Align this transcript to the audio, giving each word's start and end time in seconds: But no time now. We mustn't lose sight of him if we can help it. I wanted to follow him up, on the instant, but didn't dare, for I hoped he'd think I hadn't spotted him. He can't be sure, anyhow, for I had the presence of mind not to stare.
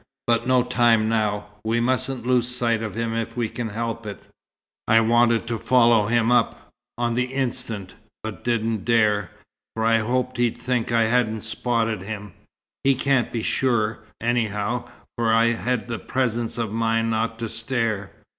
But 0.25 0.47
no 0.47 0.63
time 0.63 1.07
now. 1.09 1.45
We 1.63 1.79
mustn't 1.79 2.25
lose 2.25 2.47
sight 2.49 2.81
of 2.81 2.95
him 2.95 3.13
if 3.13 3.37
we 3.37 3.47
can 3.47 3.69
help 3.69 4.07
it. 4.07 4.19
I 4.87 4.99
wanted 4.99 5.45
to 5.45 5.59
follow 5.59 6.07
him 6.07 6.31
up, 6.31 6.69
on 6.97 7.13
the 7.13 7.25
instant, 7.25 7.93
but 8.23 8.43
didn't 8.43 8.83
dare, 8.83 9.29
for 9.75 9.85
I 9.85 9.99
hoped 9.99 10.37
he'd 10.37 10.57
think 10.57 10.91
I 10.91 11.03
hadn't 11.03 11.41
spotted 11.41 12.01
him. 12.01 12.33
He 12.83 12.95
can't 12.95 13.31
be 13.31 13.43
sure, 13.43 13.99
anyhow, 14.19 14.85
for 15.19 15.31
I 15.31 15.51
had 15.51 15.87
the 15.87 15.99
presence 15.99 16.57
of 16.57 16.71
mind 16.73 17.11
not 17.11 17.37
to 17.37 17.47
stare. 17.47 18.09